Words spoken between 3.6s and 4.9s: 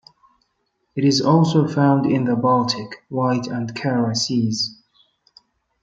Kara Seas.